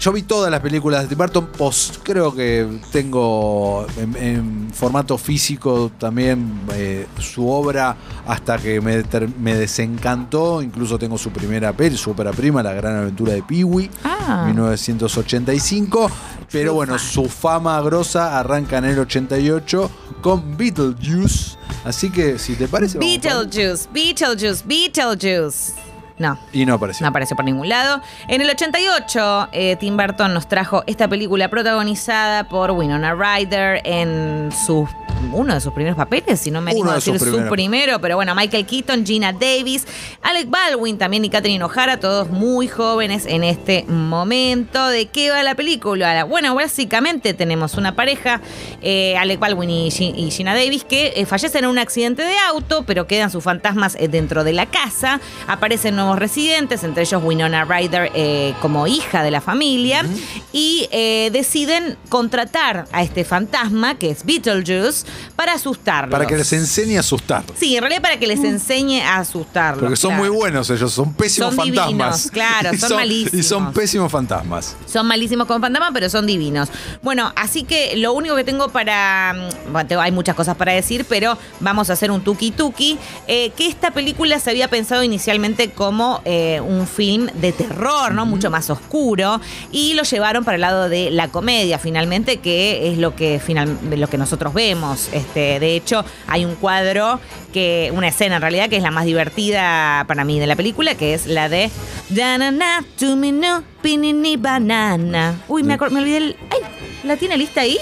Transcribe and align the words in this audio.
yo 0.00 0.12
vi 0.12 0.22
todas 0.22 0.50
las 0.50 0.60
películas 0.60 1.02
de 1.02 1.08
Tim 1.08 1.18
Burton, 1.18 1.46
pos- 1.56 2.00
creo 2.02 2.34
que 2.34 2.66
tengo 2.92 3.86
en, 3.96 4.16
en 4.16 4.70
formato 4.72 5.18
físico 5.18 5.90
también 5.98 6.60
eh, 6.74 7.06
su 7.18 7.48
obra 7.50 7.96
hasta 8.26 8.58
que 8.58 8.80
me, 8.80 9.02
me 9.40 9.54
desencantó, 9.54 10.62
incluso 10.62 10.98
tengo 10.98 11.18
su 11.18 11.30
primera 11.30 11.72
peli, 11.72 11.96
su 11.96 12.10
ópera 12.10 12.30
prima, 12.32 12.62
La 12.62 12.72
Gran 12.74 12.96
Aventura 12.96 13.32
de 13.32 13.42
Pee-wee, 13.42 13.90
Ah. 14.04 14.44
1985, 14.46 16.10
pero 16.52 16.74
bueno, 16.74 16.98
su 16.98 17.24
fama 17.28 17.80
grosa 17.80 18.38
arranca 18.38 18.78
en 18.78 18.84
el 18.84 18.98
88 18.98 19.90
con 20.20 20.56
Beetlejuice, 20.56 21.56
así 21.84 22.10
que 22.10 22.38
si 22.38 22.54
te 22.54 22.68
parece... 22.68 22.98
Beetlejuice, 22.98 23.88
Beetlejuice, 23.92 24.64
Beetlejuice. 24.66 25.72
No. 26.18 26.38
Y 26.52 26.66
no 26.66 26.74
apareció. 26.74 27.04
No 27.04 27.08
apareció 27.10 27.36
por 27.36 27.44
ningún 27.44 27.68
lado. 27.68 28.00
En 28.28 28.40
el 28.40 28.50
88, 28.50 29.48
eh, 29.52 29.76
Tim 29.78 29.96
Burton 29.96 30.34
nos 30.34 30.48
trajo 30.48 30.82
esta 30.86 31.08
película 31.08 31.48
protagonizada 31.48 32.44
por 32.48 32.70
Winona 32.72 33.14
Ryder 33.14 33.80
en 33.84 34.50
su 34.66 34.88
uno 35.32 35.52
de 35.52 35.60
sus 35.60 35.72
primeros 35.72 35.96
papeles, 35.96 36.38
si 36.38 36.50
no 36.52 36.60
me 36.60 36.70
animo 36.70 36.86
a 36.90 36.92
de 36.92 36.96
decir 36.98 37.18
sus 37.18 37.28
su 37.28 37.48
primero, 37.48 38.00
pero 38.00 38.14
bueno, 38.14 38.36
Michael 38.36 38.64
Keaton, 38.64 39.04
Gina 39.04 39.32
Davis, 39.32 39.84
Alec 40.22 40.48
Baldwin 40.48 40.96
también 40.96 41.24
y 41.24 41.28
Catherine 41.28 41.62
O'Hara, 41.64 41.98
todos 41.98 42.30
muy 42.30 42.68
jóvenes 42.68 43.26
en 43.26 43.42
este 43.42 43.84
momento. 43.88 44.86
¿De 44.88 45.06
qué 45.06 45.30
va 45.30 45.42
la 45.42 45.56
película? 45.56 46.22
Bueno, 46.24 46.54
básicamente 46.54 47.34
tenemos 47.34 47.74
una 47.74 47.96
pareja, 47.96 48.40
eh, 48.80 49.16
Alec 49.18 49.40
Baldwin 49.40 49.70
y, 49.70 49.90
Gi- 49.90 50.14
y 50.16 50.30
Gina 50.30 50.54
Davis, 50.54 50.84
que 50.84 51.12
eh, 51.16 51.26
fallecen 51.26 51.64
en 51.64 51.70
un 51.70 51.78
accidente 51.78 52.22
de 52.22 52.34
auto, 52.48 52.84
pero 52.86 53.08
quedan 53.08 53.30
sus 53.30 53.42
fantasmas 53.42 53.96
eh, 53.98 54.06
dentro 54.06 54.44
de 54.44 54.52
la 54.52 54.66
casa. 54.66 55.20
Aparecen 55.48 55.96
nuevos 56.08 56.18
residentes, 56.18 56.82
entre 56.84 57.02
ellos 57.02 57.22
Winona 57.22 57.64
Ryder 57.64 58.10
eh, 58.14 58.54
como 58.60 58.86
hija 58.86 59.22
de 59.22 59.30
la 59.30 59.40
familia, 59.40 60.04
y 60.52 60.88
eh, 60.90 61.30
deciden 61.32 61.96
contratar 62.08 62.86
a 62.92 63.02
este 63.02 63.24
fantasma, 63.24 63.96
que 63.98 64.10
es 64.10 64.24
Beetlejuice, 64.24 65.06
para 65.36 65.52
asustarlos. 65.54 66.10
Para 66.12 66.26
que 66.26 66.36
les 66.36 66.52
enseñe 66.52 66.96
a 66.96 67.00
asustar. 67.00 67.44
Sí, 67.56 67.76
en 67.76 67.82
realidad 67.82 68.02
para 68.02 68.18
que 68.18 68.26
les 68.26 68.42
enseñe 68.42 69.00
a 69.02 69.18
asustarlos. 69.18 69.82
Porque 69.82 69.96
son 69.96 70.10
claro. 70.12 70.24
muy 70.24 70.36
buenos 70.36 70.70
ellos, 70.70 70.92
son 70.92 71.12
pésimos 71.14 71.54
Son 71.54 71.64
divinos, 71.64 71.86
fantasmas. 71.86 72.30
claro, 72.30 72.70
son 72.78 72.96
malísimos. 72.96 73.34
Y 73.34 73.42
son 73.42 73.72
pésimos 73.72 74.10
fantasmas. 74.10 74.76
Son 74.86 75.06
malísimos 75.06 75.46
con 75.46 75.60
fantasma, 75.60 75.90
pero 75.92 76.08
son 76.10 76.26
divinos. 76.26 76.68
Bueno, 77.02 77.32
así 77.36 77.64
que 77.64 77.96
lo 77.96 78.12
único 78.14 78.34
que 78.36 78.44
tengo 78.44 78.68
para. 78.68 79.34
mm, 79.34 79.72
Bueno, 79.72 79.86
tengo- 79.88 80.02
hay 80.02 80.12
muchas 80.12 80.34
cosas 80.34 80.56
para 80.56 80.72
decir, 80.72 81.04
pero 81.08 81.36
vamos 81.60 81.90
a 81.90 81.92
hacer 81.92 82.10
un 82.10 82.22
tuki 82.22 82.50
tuki. 82.50 82.98
eh, 83.26 83.50
que 83.56 83.66
esta 83.66 83.90
película 83.90 84.38
se 84.40 84.50
había 84.50 84.68
pensado 84.68 85.02
inicialmente 85.02 85.70
como 85.70 85.97
eh, 86.24 86.60
un 86.60 86.86
film 86.86 87.26
de 87.34 87.52
terror, 87.52 88.12
¿no? 88.14 88.26
Mucho 88.26 88.50
más 88.50 88.70
oscuro. 88.70 89.40
Y 89.72 89.94
lo 89.94 90.02
llevaron 90.02 90.44
para 90.44 90.54
el 90.56 90.60
lado 90.60 90.88
de 90.88 91.10
la 91.10 91.28
comedia, 91.28 91.78
finalmente, 91.78 92.38
que 92.38 92.90
es 92.90 92.98
lo 92.98 93.14
que, 93.14 93.40
final, 93.40 93.78
lo 93.90 94.08
que 94.08 94.18
nosotros 94.18 94.54
vemos. 94.54 95.08
Este, 95.12 95.60
de 95.60 95.76
hecho, 95.76 96.04
hay 96.26 96.44
un 96.44 96.54
cuadro 96.56 97.20
que. 97.52 97.90
una 97.94 98.08
escena 98.08 98.36
en 98.36 98.42
realidad 98.42 98.68
que 98.68 98.76
es 98.76 98.82
la 98.82 98.90
más 98.90 99.04
divertida 99.04 100.04
para 100.06 100.24
mí 100.24 100.38
de 100.40 100.46
la 100.46 100.56
película, 100.56 100.94
que 100.94 101.14
es 101.14 101.26
la 101.26 101.48
de. 101.48 101.70
"Da-na-na, 102.10 102.84
to 102.98 103.16
me 103.16 103.32
no, 103.32 103.62
pinini 103.82 104.36
banana. 104.36 105.34
Uy, 105.48 105.62
me, 105.62 105.76
me 105.76 106.00
olvidé 106.00 106.16
el. 106.18 106.36
¡Ay! 106.50 106.60
¿La 107.04 107.16
tiene 107.16 107.36
lista 107.36 107.60
ahí? 107.60 107.78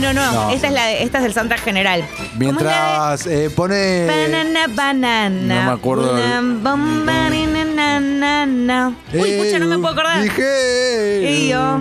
No, 0.00 0.12
no, 0.12 0.12
no. 0.14 0.32
No. 0.32 0.50
Esta, 0.50 0.68
es 0.68 0.72
la 0.72 0.86
de- 0.86 1.02
esta 1.02 1.18
es 1.18 1.24
del 1.24 1.34
soundtrack 1.34 1.60
general. 1.62 2.00
¿Cómo 2.08 2.22
es 2.24 2.38
la 2.38 2.38
de- 2.38 2.38
Mientras 2.38 3.26
eh, 3.26 3.50
pone. 3.54 4.06
Banana, 4.06 4.66
banana. 4.68 5.30
no 5.60 5.66
me 5.66 5.72
acuerdo 5.72 6.12
Una 6.14 6.40
bomba, 6.40 7.28
na, 7.30 7.64
na, 7.64 8.00
na, 8.00 8.46
na. 8.46 8.96
Uy, 9.12 9.30
Eh, 9.30 9.42
pucha, 9.44 9.58
no 9.58 9.66
me 9.66 9.76
puedo 9.78 9.92
acordar. 9.92 10.22
Dije. 10.22 11.30
Y 11.30 11.48
yo. 11.48 11.80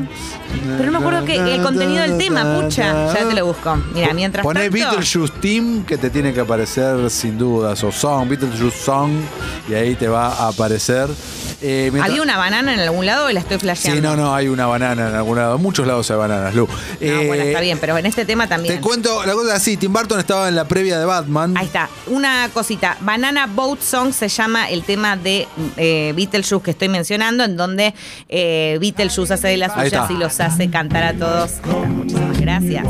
Pero 0.77 0.91
no 0.91 0.99
me 0.99 1.05
acuerdo 1.05 1.25
que 1.25 1.55
el 1.55 1.61
contenido 1.61 2.01
del 2.01 2.17
tema, 2.17 2.59
pucha. 2.61 3.13
Ya 3.13 3.27
te 3.27 3.33
lo 3.33 3.45
busco. 3.45 3.75
Mira, 3.93 4.13
mientras 4.13 4.43
Poné 4.43 4.61
tanto. 4.69 4.73
Beetlejuice 4.73 5.33
Team 5.41 5.83
que 5.85 5.97
te 5.97 6.09
tiene 6.09 6.33
que 6.33 6.39
aparecer 6.41 7.09
sin 7.09 7.37
dudas. 7.37 7.83
O 7.83 7.91
Song, 7.91 8.27
Beetlejuice 8.29 8.77
Song. 8.77 9.11
Y 9.69 9.73
ahí 9.73 9.95
te 9.95 10.07
va 10.07 10.27
a 10.27 10.47
aparecer. 10.49 11.07
Eh, 11.63 11.89
mientras- 11.91 12.09
¿Había 12.09 12.23
una 12.23 12.37
banana 12.37 12.73
en 12.73 12.79
algún 12.79 13.05
lado 13.05 13.27
o 13.27 13.29
la 13.31 13.39
estoy 13.39 13.59
flasheando? 13.59 14.01
Sí, 14.01 14.01
no, 14.01 14.15
no, 14.15 14.33
hay 14.33 14.47
una 14.47 14.65
banana 14.65 15.09
en 15.09 15.15
algún 15.15 15.37
lado. 15.37 15.55
En 15.57 15.61
muchos 15.61 15.85
lados 15.85 16.09
hay 16.09 16.17
bananas, 16.17 16.55
Lu. 16.55 16.67
No, 16.67 16.73
Eh, 16.99 17.27
bueno, 17.27 17.43
está 17.43 17.59
bien, 17.61 17.77
pero 17.79 17.97
en 17.97 18.05
este 18.07 18.25
tema 18.25 18.47
también. 18.47 18.75
Te 18.75 18.81
cuento, 18.81 19.23
la 19.25 19.33
cosa 19.33 19.49
es 19.49 19.55
así, 19.61 19.77
Tim 19.77 19.93
Burton 19.93 20.19
estaba 20.19 20.47
en 20.49 20.55
la 20.55 20.65
previa 20.65 20.97
de 20.97 21.05
Batman. 21.05 21.55
Ahí 21.55 21.67
está. 21.67 21.87
Una 22.07 22.49
cosita. 22.51 22.97
Banana 23.01 23.45
Boat 23.45 23.79
Song 23.81 24.11
se 24.11 24.27
llama 24.27 24.69
el 24.71 24.83
tema 24.83 25.15
de 25.15 25.47
eh, 25.77 26.13
Beetlejuice 26.15 26.63
que 26.63 26.71
estoy 26.71 26.89
mencionando, 26.89 27.43
en 27.43 27.55
donde 27.55 27.93
eh, 28.27 28.77
Beetlejuice 28.81 29.33
hace 29.35 29.49
de 29.49 29.57
las 29.57 29.73
suyas 29.73 30.09
y 30.09 30.13
los 30.15 30.39
hace 30.41 30.69
cantar 30.69 31.03
a 31.03 31.13
todos. 31.13 31.61
Muchísimas 31.89 32.39
gracias. 32.39 32.85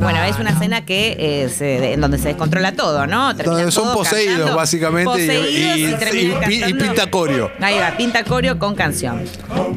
Bueno, 0.00 0.22
es 0.24 0.38
una 0.38 0.50
escena 0.50 0.84
que 0.84 1.16
eh, 1.18 1.92
en 1.94 2.00
donde 2.00 2.18
se 2.18 2.28
descontrola 2.28 2.72
todo, 2.72 3.06
¿no? 3.06 3.34
Terminan 3.36 3.56
Donde 3.58 3.72
son 3.72 3.92
poseídos, 3.94 4.36
cantando, 4.36 4.56
básicamente, 4.56 5.24
y- 5.24 5.26
poseídos 5.26 5.48
y- 5.48 6.20
y 6.20 6.24
y 6.24 6.60
cantando. 6.60 6.84
pinta 6.84 7.10
coreo. 7.10 7.50
Ahí 7.60 7.78
va, 7.78 7.96
pinta 7.96 8.24
coreo 8.24 8.58
con 8.58 8.74
canción. 8.74 9.22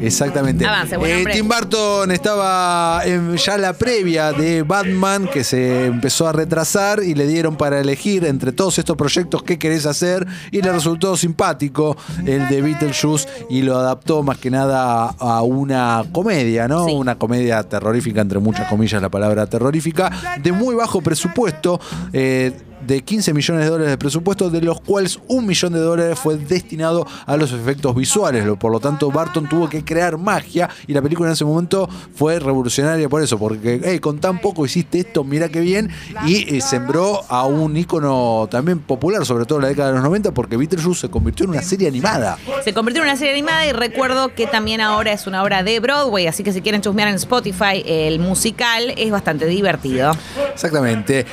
Exactamente. 0.00 0.64
Avance, 0.66 0.96
Eh. 0.96 1.24
Tim 1.32 1.48
Burton 1.48 2.10
estaba 2.10 3.02
en 3.04 3.36
ya 3.36 3.56
la 3.58 3.72
previa 3.72 4.32
de 4.32 4.62
Batman 4.62 5.28
que 5.28 5.44
se 5.44 5.86
empezó 5.86 6.28
a 6.28 6.32
retrasar 6.32 7.02
y 7.02 7.14
le 7.14 7.26
dieron 7.26 7.56
para 7.56 7.80
elegir 7.80 8.24
entre 8.24 8.52
todos 8.52 8.78
estos 8.78 8.96
proyectos 8.96 9.42
qué 9.42 9.58
querés 9.58 9.86
hacer 9.86 10.26
y 10.50 10.62
le 10.62 10.72
resultó 10.72 11.16
simpático 11.16 11.96
el 12.26 12.48
de 12.48 12.62
Beetlejuice 12.62 13.28
y 13.50 13.62
lo 13.62 13.76
adaptó 13.78 14.22
más 14.22 14.38
que 14.38 14.50
nada 14.50 15.14
a 15.18 15.42
una 15.42 16.04
comedia, 16.12 16.68
¿no? 16.68 16.86
Sí. 16.86 16.92
Una 16.94 17.16
comedia 17.16 17.33
terrorífica, 17.68 18.20
entre 18.20 18.38
muchas 18.38 18.68
comillas 18.68 19.00
la 19.00 19.08
palabra 19.08 19.46
terrorífica, 19.46 20.10
de 20.42 20.52
muy 20.52 20.74
bajo 20.74 21.00
presupuesto. 21.00 21.80
eh, 22.12 22.52
de 22.86 23.02
15 23.02 23.32
millones 23.32 23.64
de 23.64 23.70
dólares 23.70 23.90
de 23.90 23.98
presupuesto, 23.98 24.50
de 24.50 24.60
los 24.60 24.80
cuales 24.80 25.18
un 25.28 25.46
millón 25.46 25.72
de 25.72 25.80
dólares 25.80 26.18
fue 26.18 26.36
destinado 26.36 27.06
a 27.26 27.36
los 27.36 27.52
efectos 27.52 27.94
visuales. 27.94 28.44
Por 28.58 28.72
lo 28.72 28.80
tanto, 28.80 29.10
Barton 29.10 29.48
tuvo 29.48 29.68
que 29.68 29.84
crear 29.84 30.18
magia 30.18 30.68
y 30.86 30.92
la 30.92 31.02
película 31.02 31.28
en 31.28 31.34
ese 31.34 31.44
momento 31.44 31.88
fue 32.14 32.38
revolucionaria 32.38 33.08
por 33.08 33.22
eso, 33.22 33.38
porque 33.38 33.80
hey, 33.82 33.98
con 33.98 34.18
tan 34.18 34.40
poco 34.40 34.64
hiciste 34.64 35.00
esto, 35.00 35.24
mira 35.24 35.48
qué 35.48 35.60
bien, 35.60 35.90
y 36.26 36.56
eh, 36.56 36.60
sembró 36.60 37.22
a 37.28 37.46
un 37.46 37.76
ícono 37.76 38.48
también 38.50 38.78
popular, 38.80 39.24
sobre 39.26 39.44
todo 39.44 39.58
en 39.58 39.62
la 39.62 39.68
década 39.68 39.88
de 39.88 39.94
los 39.94 40.04
90, 40.04 40.32
porque 40.32 40.56
Beetlejuice 40.56 41.02
se 41.02 41.08
convirtió 41.10 41.44
en 41.44 41.50
una 41.50 41.62
serie 41.62 41.88
animada. 41.88 42.38
Se 42.64 42.72
convirtió 42.72 43.02
en 43.02 43.08
una 43.08 43.16
serie 43.16 43.32
animada 43.32 43.66
y 43.66 43.72
recuerdo 43.72 44.34
que 44.34 44.46
también 44.46 44.80
ahora 44.80 45.12
es 45.12 45.26
una 45.26 45.42
obra 45.42 45.62
de 45.62 45.80
Broadway, 45.80 46.26
así 46.26 46.42
que 46.42 46.52
si 46.52 46.60
quieren 46.60 46.80
chusmear 46.80 47.08
en 47.08 47.16
Spotify 47.16 47.82
el 47.84 48.18
musical 48.18 48.94
es 48.96 49.10
bastante 49.10 49.46
divertido. 49.46 50.12
Exactamente. 50.52 51.26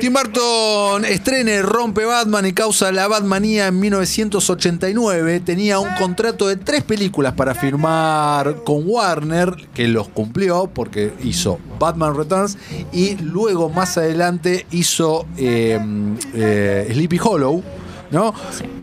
Tim 0.00 0.12
Burton 0.12 1.04
estrene, 1.04 1.60
rompe 1.62 2.04
Batman 2.04 2.46
y 2.46 2.52
causa 2.52 2.92
la 2.92 3.08
Batmanía 3.08 3.66
en 3.66 3.80
1989. 3.80 5.40
Tenía 5.40 5.80
un 5.80 5.92
contrato 5.96 6.46
de 6.46 6.56
tres 6.56 6.84
películas 6.84 7.32
para 7.32 7.54
firmar 7.54 8.62
con 8.62 8.82
Warner, 8.86 9.56
que 9.74 9.88
los 9.88 10.08
cumplió 10.08 10.70
porque 10.72 11.12
hizo 11.24 11.58
Batman 11.80 12.16
Returns 12.16 12.58
y 12.92 13.16
luego 13.16 13.70
más 13.70 13.98
adelante 13.98 14.66
hizo 14.70 15.26
eh, 15.36 15.80
eh, 16.32 16.88
Sleepy 16.92 17.18
Hollow. 17.20 17.64
¿No? 18.10 18.34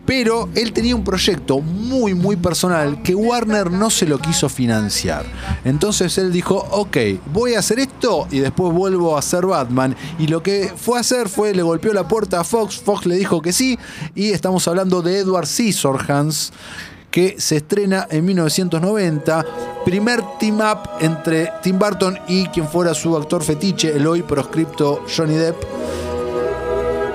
Pero 0.04 0.48
él 0.54 0.72
tenía 0.72 0.94
un 0.94 1.04
proyecto 1.04 1.60
muy, 1.60 2.14
muy 2.14 2.36
personal 2.36 3.02
que 3.02 3.14
Warner 3.14 3.70
no 3.70 3.90
se 3.90 4.06
lo 4.06 4.18
quiso 4.18 4.48
financiar. 4.48 5.24
Entonces 5.64 6.16
él 6.18 6.32
dijo, 6.32 6.66
ok, 6.70 6.96
voy 7.32 7.54
a 7.54 7.60
hacer 7.60 7.78
esto 7.78 8.28
y 8.30 8.38
después 8.38 8.72
vuelvo 8.72 9.16
a 9.16 9.20
hacer 9.20 9.46
Batman. 9.46 9.96
Y 10.18 10.28
lo 10.28 10.42
que 10.42 10.72
fue 10.76 10.98
a 10.98 11.00
hacer 11.00 11.28
fue, 11.28 11.54
le 11.54 11.62
golpeó 11.62 11.92
la 11.92 12.06
puerta 12.06 12.40
a 12.40 12.44
Fox, 12.44 12.76
Fox 12.76 13.06
le 13.06 13.16
dijo 13.16 13.42
que 13.42 13.52
sí, 13.52 13.78
y 14.14 14.30
estamos 14.30 14.66
hablando 14.68 15.02
de 15.02 15.18
Edward 15.18 15.46
Scissorhands 15.46 16.52
que 17.16 17.36
se 17.38 17.56
estrena 17.56 18.06
en 18.10 18.26
1990. 18.26 19.46
Primer 19.86 20.20
team 20.38 20.60
up 20.60 20.90
entre 21.00 21.50
Tim 21.62 21.78
Burton 21.78 22.18
y 22.28 22.46
quien 22.48 22.68
fuera 22.68 22.92
su 22.92 23.16
actor 23.16 23.42
fetiche, 23.42 23.96
el 23.96 24.06
hoy 24.06 24.22
proscripto 24.22 25.02
Johnny 25.16 25.34
Depp 25.34 25.56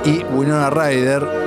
y 0.05 0.23
Winona 0.33 0.71
Ryder, 0.71 1.40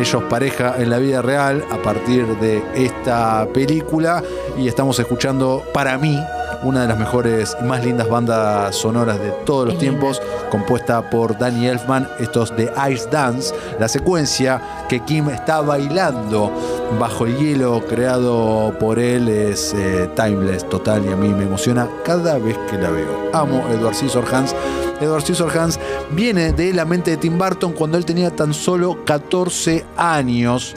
ellos 0.00 0.22
pareja 0.24 0.74
en 0.78 0.90
la 0.90 0.98
vida 0.98 1.22
real 1.22 1.64
a 1.70 1.76
partir 1.78 2.26
de 2.38 2.62
esta 2.74 3.46
película 3.52 4.22
y 4.58 4.68
estamos 4.68 4.98
escuchando 4.98 5.62
para 5.72 5.98
mí 5.98 6.18
una 6.62 6.82
de 6.82 6.88
las 6.88 6.98
mejores 6.98 7.56
y 7.60 7.64
más 7.64 7.84
lindas 7.84 8.08
bandas 8.08 8.74
sonoras 8.74 9.20
de 9.20 9.30
todos 9.44 9.68
los 9.68 9.78
tiempos, 9.78 10.22
compuesta 10.50 11.10
por 11.10 11.36
Danny 11.38 11.66
Elfman, 11.66 12.08
estos 12.18 12.56
de 12.56 12.72
Ice 12.90 13.08
Dance, 13.10 13.54
la 13.78 13.88
secuencia 13.88 14.60
que 14.88 15.00
Kim 15.00 15.28
está 15.28 15.60
bailando 15.60 16.50
bajo 16.98 17.26
el 17.26 17.36
hielo 17.36 17.82
creado 17.86 18.72
por 18.78 18.98
él 18.98 19.28
es 19.28 19.74
eh, 19.74 20.08
timeless 20.16 20.68
total 20.68 21.04
y 21.04 21.12
a 21.12 21.16
mí 21.16 21.28
me 21.28 21.44
emociona 21.44 21.88
cada 22.04 22.38
vez 22.38 22.56
que 22.70 22.78
la 22.78 22.90
veo. 22.90 23.30
Amo 23.32 23.62
Edward 23.70 23.94
Scissorhands. 23.94 24.54
Edward 25.00 25.22
Scissorhands 25.22 25.78
viene 26.12 26.52
de 26.52 26.72
la 26.72 26.84
mente 26.84 27.12
de 27.12 27.16
Tim 27.16 27.38
Burton 27.38 27.72
cuando 27.72 27.98
él 27.98 28.04
tenía 28.04 28.30
tan 28.30 28.54
solo 28.54 29.04
14 29.04 29.84
años. 29.96 30.74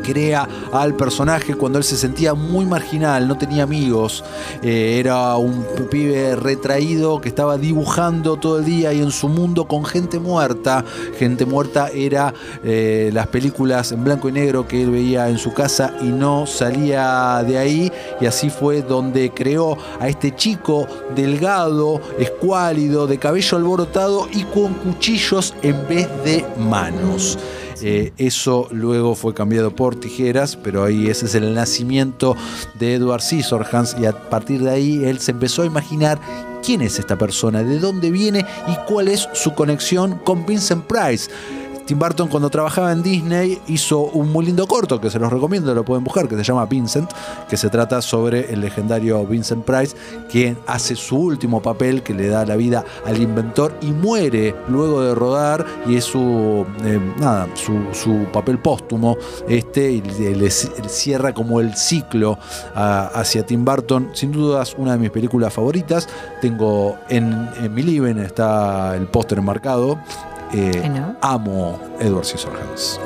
Crea 0.00 0.48
al 0.72 0.94
personaje 0.94 1.54
cuando 1.54 1.78
él 1.78 1.84
se 1.84 1.96
sentía 1.96 2.34
muy 2.34 2.66
marginal, 2.66 3.26
no 3.28 3.36
tenía 3.38 3.62
amigos, 3.62 4.24
eh, 4.62 4.98
era 4.98 5.36
un 5.36 5.64
pibe 5.90 6.36
retraído 6.36 7.20
que 7.20 7.28
estaba 7.28 7.58
dibujando 7.58 8.36
todo 8.36 8.58
el 8.58 8.64
día 8.64 8.92
y 8.92 9.00
en 9.00 9.10
su 9.10 9.28
mundo 9.28 9.66
con 9.66 9.84
gente 9.84 10.18
muerta. 10.18 10.84
Gente 11.18 11.46
muerta 11.46 11.88
era 11.88 12.32
eh, 12.64 13.10
las 13.12 13.26
películas 13.28 13.92
en 13.92 14.04
blanco 14.04 14.28
y 14.28 14.32
negro 14.32 14.66
que 14.66 14.82
él 14.82 14.90
veía 14.90 15.28
en 15.28 15.38
su 15.38 15.52
casa 15.52 15.94
y 16.00 16.06
no 16.06 16.46
salía 16.46 17.42
de 17.46 17.58
ahí 17.58 17.92
y 18.20 18.26
así 18.26 18.50
fue 18.50 18.82
donde 18.82 19.30
creó 19.30 19.76
a 19.98 20.08
este 20.08 20.34
chico 20.34 20.86
delgado, 21.14 22.00
escuálido, 22.18 23.06
de 23.06 23.18
cabello 23.18 23.56
alborotado 23.56 24.28
y 24.32 24.44
con 24.44 24.74
cuchillos 24.74 25.54
en 25.62 25.86
vez 25.88 26.08
de 26.24 26.44
manos. 26.58 27.38
Eh, 27.82 28.12
eso 28.18 28.68
luego 28.70 29.14
fue 29.14 29.34
cambiado 29.34 29.74
por 29.74 29.96
tijeras, 29.96 30.56
pero 30.56 30.84
ahí 30.84 31.08
ese 31.08 31.26
es 31.26 31.34
el 31.34 31.54
nacimiento 31.54 32.36
de 32.78 32.94
Edward 32.94 33.22
Scissorhands 33.22 33.96
y 34.00 34.06
a 34.06 34.12
partir 34.12 34.62
de 34.62 34.70
ahí 34.70 35.04
él 35.04 35.20
se 35.20 35.32
empezó 35.32 35.62
a 35.62 35.66
imaginar 35.66 36.18
quién 36.62 36.82
es 36.82 36.98
esta 36.98 37.16
persona, 37.16 37.62
de 37.62 37.78
dónde 37.78 38.10
viene 38.10 38.44
y 38.68 38.74
cuál 38.86 39.08
es 39.08 39.28
su 39.32 39.54
conexión 39.54 40.18
con 40.24 40.46
Vincent 40.46 40.84
Price. 40.84 41.30
Tim 41.90 41.98
Burton 41.98 42.28
cuando 42.28 42.48
trabajaba 42.50 42.92
en 42.92 43.02
Disney 43.02 43.60
hizo 43.66 44.02
un 44.02 44.30
muy 44.30 44.46
lindo 44.46 44.64
corto 44.68 45.00
que 45.00 45.10
se 45.10 45.18
los 45.18 45.32
recomiendo, 45.32 45.74
lo 45.74 45.84
pueden 45.84 46.04
buscar, 46.04 46.28
que 46.28 46.36
se 46.36 46.44
llama 46.44 46.64
Vincent, 46.66 47.10
que 47.48 47.56
se 47.56 47.68
trata 47.68 48.00
sobre 48.00 48.52
el 48.52 48.60
legendario 48.60 49.26
Vincent 49.26 49.64
Price, 49.64 49.96
quien 50.30 50.56
hace 50.68 50.94
su 50.94 51.16
último 51.16 51.60
papel 51.60 52.04
que 52.04 52.14
le 52.14 52.28
da 52.28 52.46
la 52.46 52.54
vida 52.54 52.84
al 53.04 53.20
inventor 53.20 53.76
y 53.82 53.86
muere 53.86 54.54
luego 54.68 55.02
de 55.02 55.16
rodar 55.16 55.66
y 55.84 55.96
es 55.96 56.04
su, 56.04 56.64
eh, 56.84 57.00
nada, 57.18 57.48
su, 57.54 57.76
su 57.92 58.24
papel 58.32 58.60
póstumo 58.60 59.16
este 59.48 59.90
y 59.90 60.00
le, 60.00 60.48
cierra 60.48 61.34
como 61.34 61.60
el 61.60 61.74
ciclo 61.74 62.38
hacia 62.72 63.44
Tim 63.44 63.64
Burton. 63.64 64.10
Sin 64.12 64.30
dudas 64.30 64.76
una 64.78 64.92
de 64.92 64.98
mis 64.98 65.10
películas 65.10 65.52
favoritas. 65.52 66.08
Tengo 66.40 66.98
en, 67.08 67.50
en 67.60 67.74
mi 67.74 67.82
living 67.82 68.18
está 68.18 68.94
el 68.94 69.08
póster 69.08 69.38
enmarcado. 69.38 69.98
Eh, 70.52 70.90
amo 71.20 71.78
Edward 72.00 72.24
Scissorhands. 72.24 72.98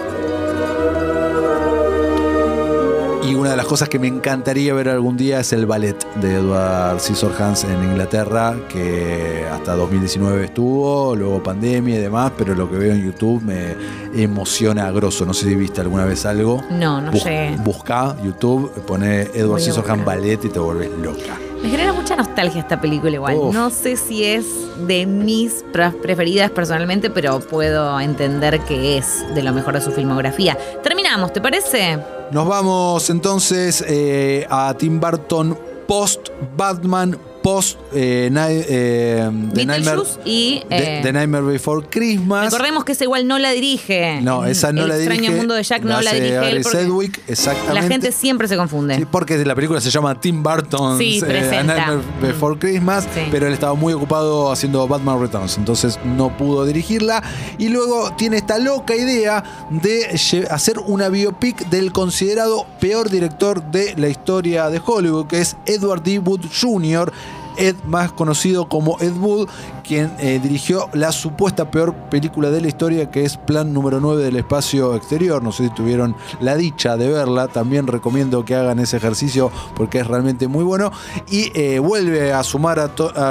Y 3.23 3.35
una 3.35 3.50
de 3.52 3.56
las 3.56 3.64
cosas 3.67 3.88
que 3.88 3.99
me 3.99 4.06
encantaría 4.06 4.75
ver 4.75 4.91
algún 4.91 5.17
día 5.17 5.41
es 5.41 5.52
el 5.55 5.64
ballet 5.64 5.96
de 6.20 6.35
Edward 6.35 7.00
Scissorhands 7.00 7.64
en 7.64 7.82
Inglaterra, 7.82 8.55
que 8.69 9.46
hasta 9.50 9.75
2019 9.76 10.44
estuvo, 10.44 11.17
luego 11.17 11.43
pandemia 11.43 11.96
y 11.96 11.99
demás, 12.02 12.32
pero 12.37 12.55
lo 12.55 12.70
que 12.70 12.76
veo 12.76 12.93
en 12.93 13.02
YouTube 13.02 13.43
me 13.43 13.75
emociona 14.14 14.90
grosso. 14.90 15.25
No 15.25 15.32
sé 15.32 15.47
si 15.49 15.55
viste 15.55 15.81
alguna 15.81 16.05
vez 16.05 16.26
algo. 16.26 16.62
No, 16.70 17.00
no 17.00 17.12
Bus- 17.12 17.23
sé. 17.23 17.56
Busca 17.64 18.14
YouTube, 18.23 18.70
pone 18.87 19.23
Edward 19.35 19.56
a 19.56 19.61
Scissorhands 19.61 20.05
buscar. 20.05 20.17
ballet 20.20 20.44
y 20.44 20.49
te 20.50 20.58
vuelves 20.58 20.90
loca. 21.02 21.38
Me 21.64 21.70
genera 21.70 21.94
mucha 21.94 22.14
nostalgia 22.14 22.61
esta 22.61 22.78
película 22.78 23.11
igual. 23.12 23.37
Uf. 23.37 23.55
No 23.55 23.70
sé 23.70 23.96
si 23.96 24.22
es 24.22 24.44
de 24.87 25.06
mis 25.06 25.64
pre- 25.72 25.93
preferidas 25.93 26.50
personalmente, 26.50 27.08
pero 27.08 27.40
puedo 27.40 27.99
entender 28.00 28.61
que 28.61 28.99
es 28.99 29.25
de 29.34 29.43
lo 29.43 29.55
mejor 29.55 29.72
de 29.72 29.81
su 29.81 29.90
filmografía. 29.90 30.58
Terminamos, 30.82 31.32
¿te 31.32 31.40
parece? 31.40 31.99
Nos 32.32 32.46
vamos 32.46 33.08
entonces 33.08 33.82
eh, 33.88 34.46
a 34.50 34.75
Tim 34.75 35.00
Burton 35.00 35.58
post 35.88 36.28
Batman, 36.55 37.16
post 37.44 37.79
eh, 37.93 38.31
Ni- 38.32 38.38
eh, 38.41 39.31
The, 39.52 39.67
Nightmare, 39.67 39.96
Beetlejuice 39.99 40.20
y... 40.25 40.62
The- 40.67 40.99
eh, 40.99 41.00
The 41.02 41.12
Nightmare 41.12 41.44
Before 41.44 41.87
Christmas. 41.91 42.44
Recordemos 42.50 42.85
que 42.85 42.93
esa 42.93 43.05
igual 43.05 43.29
no 43.29 43.38
la 43.38 43.50
dirige. 43.50 44.20
No, 44.23 44.46
esa 44.46 44.73
no 44.73 44.85
el 44.85 44.88
la 44.88 44.96
dirige. 44.96 45.14
extraño 45.17 45.37
mundo 45.37 45.55
de 45.55 45.62
Jack 45.62 45.82
no 45.82 46.00
la 46.00 46.14
dirige 46.14 46.50
él 46.50 46.64
Sedgwick, 46.64 47.20
exactamente. 47.29 47.75
la 47.75 47.82
gente 47.87 48.12
siempre 48.12 48.49
se 48.49 48.56
confunde. 48.56 48.96
Sí, 48.96 49.05
porque 49.05 49.44
la 49.44 49.55
película 49.55 49.79
se 49.82 49.91
llama 49.91 50.19
Tim 50.19 50.43
Burton's 50.43 50.96
Sí, 50.99 51.20
eh. 51.26 51.56
A 51.58 51.62
Nightmare 51.62 52.00
Before 52.23 52.58
Christmas, 52.58 53.05
Sí. 53.14 53.20
pero 53.31 53.47
él 53.47 53.52
estaba 53.52 53.75
muy 53.75 53.93
ocupado 53.93 54.50
haciendo 54.50 54.88
Batman 54.88 55.20
Returns, 55.20 55.58
entonces 55.58 55.99
no 56.17 56.35
pudo 56.38 56.64
dirigirla. 56.64 57.23
Y 57.58 57.69
luego 57.69 58.11
tiene 58.17 58.38
esta 58.38 58.58
loca 58.58 58.97
idea 58.97 59.44
de 59.70 60.19
hacer 60.50 60.79
una 60.79 61.11
biopic 61.11 61.69
del 61.69 61.93
considerado 61.93 62.64
peor 62.81 63.11
director 63.11 63.62
de 63.70 63.94
la 63.99 64.08
historia 64.08 64.70
de 64.70 64.81
Hollywood, 64.82 65.26
que 65.26 65.40
es 65.43 65.56
Edward 65.67 66.02
D. 66.02 66.19
Wood 66.20 66.47
Jr., 66.58 67.12
Ed, 67.56 67.76
más 67.86 68.12
conocido 68.12 68.68
como 68.68 68.98
Ed 69.00 69.14
Wood, 69.16 69.48
quien 69.84 70.10
eh, 70.19 70.40
dirigió 70.42 70.88
la 70.94 71.12
supuesta 71.12 71.70
peor 71.70 71.94
película 72.10 72.50
de 72.50 72.60
la 72.60 72.69
historia, 72.69 73.10
que 73.10 73.25
es 73.25 73.36
Plan 73.36 73.72
número 73.72 74.00
9 74.00 74.25
del 74.25 74.36
espacio 74.36 74.96
exterior. 74.96 75.42
No 75.42 75.52
sé 75.52 75.64
si 75.64 75.70
tuvieron 75.70 76.16
la 76.40 76.56
dicha 76.56 76.96
de 76.96 77.08
verla. 77.08 77.48
También 77.48 77.86
recomiendo 77.86 78.44
que 78.44 78.54
hagan 78.54 78.81
ese 78.81 78.96
ejercicio 78.96 79.52
porque 79.76 80.00
es 80.00 80.06
realmente 80.06 80.48
muy 80.48 80.64
bueno. 80.64 80.90
Y 81.31 81.52
eh, 81.54 81.78
vuelve 81.78 82.32
a 82.32 82.42
sumar 82.42 82.81
a, 82.81 82.90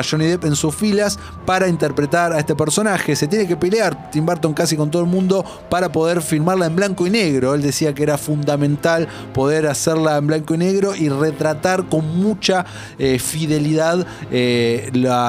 Johnny 0.10 0.26
Depp 0.26 0.46
en 0.46 0.56
sus 0.56 0.76
filas 0.76 1.20
para 1.46 1.68
interpretar 1.68 2.32
a 2.32 2.40
este 2.40 2.56
personaje. 2.56 3.16
Se 3.16 3.28
tiene 3.28 3.48
que 3.48 3.58
pelear 3.58 4.12
Tim 4.12 4.26
Burton 4.26 4.54
casi 4.54 4.78
con 4.78 4.92
todo 4.92 5.02
el 5.02 5.10
mundo 5.10 5.44
para 5.70 5.92
poder 5.92 6.22
filmarla 6.22 6.68
en 6.68 6.76
blanco 6.76 7.08
y 7.08 7.10
negro. 7.10 7.56
Él 7.56 7.62
decía 7.62 7.94
que 7.94 8.04
era 8.04 8.18
fundamental 8.18 9.08
poder 9.34 9.68
hacerla 9.68 10.18
en 10.18 10.28
blanco 10.28 10.54
y 10.54 10.58
negro 10.60 10.96
y 10.96 11.10
retratar 11.10 11.90
con 11.90 12.22
mucha 12.22 12.66
eh, 13.00 13.18
fidelidad 13.20 14.06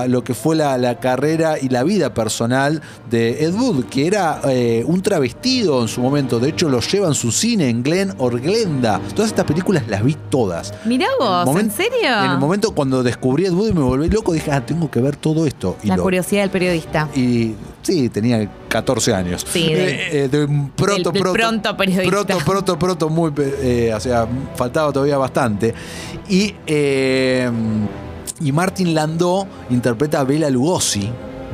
lo 0.07 0.25
que 0.25 0.35
fue 0.35 0.57
la, 0.57 0.77
la 0.77 1.01
carrera 1.15 1.59
y 1.61 1.69
la 1.69 1.85
vida 1.85 2.13
personal 2.13 2.83
de 3.09 3.45
Ed 3.45 3.55
Wood, 3.55 3.85
que 3.85 4.07
era 4.07 4.41
eh, 4.49 4.83
un 4.87 5.01
travestido 5.01 5.81
en 5.83 5.87
su 5.89 6.01
momento. 6.01 6.41
De 6.41 6.49
hecho, 6.49 6.69
lo 6.69 6.81
lleva 6.81 7.07
en 7.09 7.15
su 7.15 7.31
cine 7.31 7.69
en 7.69 7.83
Glen 7.85 8.13
or 8.19 8.41
Glenda. 8.41 9.01
Todas 9.15 9.31
estas 9.31 9.45
películas 9.45 9.85
las 9.89 10.03
vi 10.05 10.17
todas. 10.29 10.75
Mirá 10.85 11.07
vos, 11.21 11.49
¿en 11.61 11.71
serio? 11.71 12.09
En 12.25 12.33
el 12.33 12.39
momento 12.39 12.73
cuando 12.75 13.03
descubrí 13.05 13.47
Ed 13.47 13.53
Wood 13.53 13.69
y 13.69 13.73
me 13.73 13.81
volví 13.83 14.09
loco, 14.11 14.33
dije, 14.33 14.51
ah, 14.51 14.65
tengo 14.67 14.91
que 14.91 15.01
ver 15.01 15.15
todo 15.17 15.47
esto. 15.47 15.77
Y 15.85 15.87
La 15.89 15.97
lo- 15.97 16.03
curiosidad 16.03 16.43
del 16.43 16.51
periodista. 16.51 17.09
y 17.15 17.55
sí, 17.83 18.09
tenía 18.09 18.51
14 18.69 19.15
años. 19.15 19.47
Sí, 19.49 19.73
de- 19.73 19.85
Eh, 19.95 20.25
eh, 20.25 20.29
de 20.29 20.45
un 20.47 20.71
proto, 20.71 20.95
del- 20.95 21.03
del 21.05 21.23
proto, 21.23 21.33
pronto 21.35 21.77
periodista. 21.77 22.11
Proto, 22.11 22.39
proto, 22.45 22.79
proto, 22.79 23.09
muy. 23.09 23.33
eh, 23.39 23.93
o 23.95 24.01
sea, 24.01 24.27
faltaba 24.57 24.93
todavía 24.93 25.17
bastante. 25.19 25.73
Y. 26.29 26.55
y 28.41 28.53
Martin 28.53 28.95
Landau 28.95 29.47
interpreta 29.71 30.21
a 30.21 30.25
Bela 30.25 30.51
Lugosi, 30.51 31.09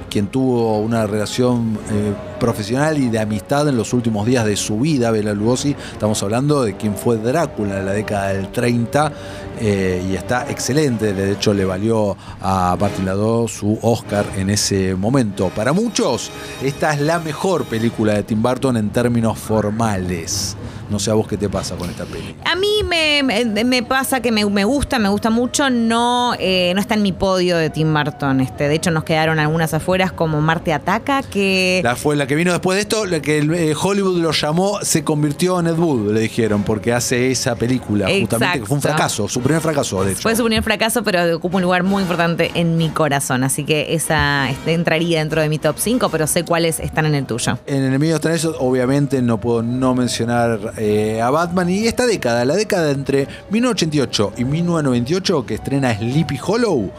quien 0.09 0.27
tuvo 0.27 0.79
una 0.79 1.07
relación 1.07 1.79
eh, 1.91 2.13
profesional 2.41 2.99
y 2.99 3.09
de 3.09 3.19
amistad 3.19 3.69
en 3.69 3.77
los 3.77 3.93
últimos 3.93 4.27
días 4.27 4.45
de 4.45 4.57
su 4.57 4.81
vida. 4.81 5.11
Bela 5.11 5.33
Lugosi, 5.33 5.77
estamos 5.93 6.23
hablando 6.23 6.63
de 6.63 6.77
quien 6.77 6.97
fue 6.97 7.17
Drácula 7.19 7.79
en 7.79 7.87
la 7.87 7.93
década 7.93 8.29
del 8.33 8.51
30 8.51 9.13
eh, 9.61 10.05
y 10.11 10.17
está 10.17 10.51
excelente. 10.51 11.13
De 11.13 11.33
hecho, 11.33 11.55
le 11.55 11.65
valió 11.65 12.17
a 12.41 12.77
Martin 12.81 13.07
Landau 13.07 13.47
su 13.47 13.79
Oscar 13.83 14.27
en 14.37 14.51
ese 14.51 14.95
momento. 14.95 15.51
Para 15.51 15.73
muchos, 15.73 16.31
esta 16.63 16.93
es 16.93 17.01
la 17.01 17.19
mejor 17.21 17.65
película 17.67 18.15
de 18.15 18.23
Tim 18.25 18.43
Burton 18.43 18.77
en 18.77 18.91
términos 18.91 19.39
formales. 19.39 20.57
No 20.91 20.99
sé 20.99 21.11
a 21.11 21.15
vos 21.15 21.27
qué 21.29 21.37
te 21.37 21.49
pasa 21.49 21.77
con 21.77 21.89
esta 21.89 22.05
peli. 22.05 22.35
A 22.45 22.57
mí 22.57 22.83
me, 22.89 23.23
me- 23.23 23.65
me 23.65 23.83
pasa 23.83 24.21
que 24.21 24.33
me, 24.33 24.45
me 24.45 24.65
gusta, 24.65 24.99
me 24.99 25.09
gusta 25.09 25.31
mucho. 25.31 25.71
No, 25.71 26.35
eh, 26.39 26.73
no 26.75 26.81
está 26.81 26.95
en 26.95 27.03
mi 27.03 27.13
podio 27.13 27.57
de 27.57 27.71
Tim 27.71 27.93
Burton. 27.95 28.41
Este, 28.41 28.69
de 28.69 28.75
hecho, 28.75 28.91
nos 28.91 29.05
quedaron 29.05 29.39
algunas 29.39 29.73
afueras 29.73 30.13
como 30.13 30.41
Marte 30.41 30.73
Ataca, 30.73 31.23
que. 31.23 31.81
La 31.85 31.97
fue 31.97 32.17
la 32.17 32.27
que 32.27 32.35
vino 32.35 32.51
después 32.53 32.77
de 32.77 32.83
esto, 32.83 33.07
la 33.07 33.21
que 33.23 33.39
eh, 33.39 33.75
Hollywood 33.81 34.19
lo 34.21 34.33
llamó, 34.33 34.79
se 34.83 35.05
convirtió 35.05 35.61
en 35.61 35.69
Ed 35.69 35.79
Wood, 35.79 36.13
le 36.13 36.21
dijeron, 36.21 36.63
porque 36.65 36.93
hace 36.93 37.31
esa 37.31 37.55
película, 37.55 38.09
justamente, 38.21 38.61
que 38.61 38.67
fue 38.67 38.77
un 38.77 38.83
fracaso, 38.83 39.29
su 39.29 39.41
primer 39.41 39.63
fracaso, 39.63 40.03
de 40.05 40.13
hecho. 40.13 40.23
Fue 40.23 40.35
su 40.35 40.43
primer 40.45 40.63
fracaso, 40.63 41.03
pero 41.05 41.37
ocupa 41.37 41.57
un 41.57 41.63
lugar 41.63 41.83
muy 41.85 42.03
importante 42.03 42.51
en 42.55 42.77
mi 42.77 42.89
corazón. 42.91 43.45
Así 43.45 43.65
que 43.65 43.95
esa 43.95 44.51
este, 44.51 44.75
entraría 44.75 45.21
dentro 45.21 45.41
de 45.41 45.49
mi 45.49 45.59
top 45.59 45.77
5, 45.79 46.09
pero 46.11 46.27
sé 46.27 46.45
cuáles 46.45 46.81
están 46.81 47.07
en 47.07 47.15
el 47.15 47.27
tuyo. 47.27 47.59
En 47.67 47.85
Enemigos 47.85 48.17
están 48.17 48.33
esos, 48.33 48.57
obviamente 48.59 49.23
no 49.23 49.39
puedo 49.41 49.63
no 49.63 49.95
mencionar 49.95 50.73
eh, 50.81 51.21
a 51.21 51.29
Batman 51.31 51.69
y 51.69 51.87
esta 51.87 52.07
década, 52.07 52.45
la 52.45 52.57
década 52.57 52.91
entre 52.91 53.29
1988 53.51 54.33
y 54.39 54.45
1998 54.45 55.45
que 55.47 55.55
estrena 55.55 55.95
Sleepy 55.97 56.39
Hollow, 56.45 56.91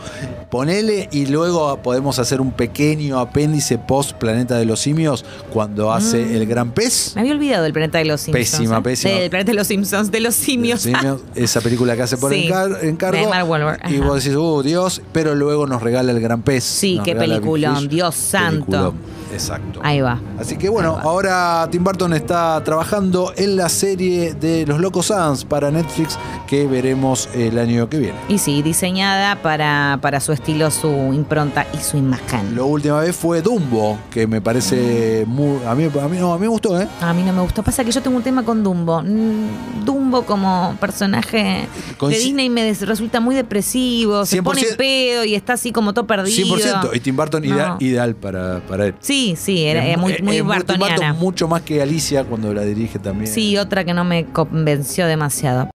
ponele 0.49 1.09
y 1.11 1.25
luego 1.25 1.77
podemos 1.81 2.19
hacer 2.19 2.41
un 2.41 2.51
pequeño 2.51 3.19
apéndice 3.19 3.77
post 3.77 4.13
Planeta 4.13 4.57
de 4.57 4.65
los 4.65 4.79
Simios 4.79 5.25
cuando 5.51 5.91
hace 5.91 6.21
Mm. 6.25 6.35
El 6.35 6.45
Gran 6.45 6.71
Pez. 6.71 7.13
Me 7.15 7.21
había 7.21 7.33
olvidado 7.33 7.63
del 7.63 7.73
planeta 7.73 7.97
de 7.97 8.05
los 8.05 8.21
Simpsons. 8.21 8.49
Pésima, 8.51 8.77
¿eh? 8.77 8.81
pésima. 8.81 9.13
Del 9.15 9.29
planeta 9.29 9.51
de 9.51 9.55
los 9.55 9.67
Simpsons, 9.67 10.11
de 10.11 10.19
los 10.19 10.35
simios. 10.35 10.81
Simios, 10.81 11.21
esa 11.35 11.61
película 11.61 11.95
que 11.95 12.03
hace 12.03 12.17
por 12.17 12.31
Sí, 12.33 12.47
encar- 12.47 12.83
encargo. 12.83 13.19
de 13.19 13.27
Mark 13.27 13.49
Wahlberg, 13.49 13.79
Y 13.91 13.97
vos 13.99 14.23
decís, 14.23 14.35
uh, 14.37 14.61
Dios, 14.61 15.01
pero 15.11 15.33
luego 15.35 15.65
nos 15.67 15.81
regala 15.81 16.11
el 16.11 16.19
Gran 16.19 16.41
Pez. 16.43 16.63
Sí, 16.63 16.99
qué 17.03 17.15
Fish. 17.15 17.87
Dios 17.89 18.13
santo. 18.15 18.65
Peliculón, 18.65 18.97
Exacto. 19.31 19.79
Ahí 19.83 20.01
va. 20.01 20.19
Así 20.39 20.57
que 20.57 20.69
bueno, 20.69 20.95
va. 20.95 21.01
ahora 21.01 21.67
Tim 21.71 21.83
Burton 21.83 22.13
está 22.13 22.61
trabajando 22.63 23.33
en 23.35 23.55
la 23.55 23.69
serie 23.69 24.33
de 24.33 24.65
Los 24.65 24.79
Locos 24.79 25.11
Adams 25.11 25.45
para 25.45 25.71
Netflix 25.71 26.17
que 26.51 26.67
veremos 26.67 27.29
el 27.33 27.57
año 27.57 27.87
que 27.87 27.97
viene. 27.97 28.17
Y 28.27 28.37
sí, 28.37 28.61
diseñada 28.61 29.41
para, 29.41 29.99
para 30.01 30.19
su 30.19 30.33
estilo, 30.33 30.69
su 30.69 30.89
impronta 31.13 31.65
y 31.73 31.77
su 31.77 31.95
imagen. 31.95 32.57
La 32.57 32.63
última 32.63 32.99
vez 32.99 33.15
fue 33.15 33.41
Dumbo, 33.41 33.97
que 34.11 34.27
me 34.27 34.41
parece 34.41 35.23
muy. 35.27 35.63
A 35.65 35.73
mí, 35.75 35.85
a 35.85 36.07
mí, 36.09 36.17
no, 36.19 36.33
a 36.33 36.37
mí 36.37 36.41
me 36.41 36.47
gustó, 36.49 36.77
¿eh? 36.81 36.89
A 36.99 37.13
mí 37.13 37.23
no 37.23 37.31
me 37.31 37.39
gustó. 37.41 37.63
Pasa 37.63 37.85
que 37.85 37.91
yo 37.93 38.01
tengo 38.01 38.17
un 38.17 38.23
tema 38.23 38.43
con 38.43 38.65
Dumbo. 38.65 39.01
Mm, 39.01 39.85
Dumbo 39.85 40.23
como 40.23 40.75
personaje 40.77 41.67
Coinci- 41.97 42.09
de 42.09 42.19
Disney 42.19 42.49
me 42.49 42.73
resulta 42.73 43.21
muy 43.21 43.33
depresivo, 43.33 44.25
se 44.25 44.41
100%. 44.41 44.43
pone 44.43 44.63
pedo 44.77 45.23
y 45.23 45.35
está 45.35 45.53
así 45.53 45.71
como 45.71 45.93
todo 45.93 46.05
perdido. 46.05 46.35
100%. 46.57 46.89
Y 46.93 46.99
Tim 46.99 47.15
Burton, 47.15 47.43
No. 47.43 47.47
ideal, 47.55 47.75
ideal 47.79 48.15
para, 48.15 48.59
para 48.67 48.87
él. 48.87 48.95
Sí, 48.99 49.35
sí, 49.39 49.63
era, 49.63 49.83
muy, 49.97 50.17
muy 50.21 50.35
es 50.35 50.43
Tim. 50.43 50.47
Burton 50.47 51.17
mucho 51.17 51.47
más 51.47 51.61
que 51.61 51.81
Alicia 51.81 52.25
cuando 52.25 52.53
la 52.53 52.63
dirige 52.63 52.99
también. 52.99 53.31
Sí, 53.31 53.55
otra 53.57 53.85
que 53.85 53.93
no 53.93 54.03
me 54.03 54.25
convenció 54.25 55.07
demasiado. 55.07 55.69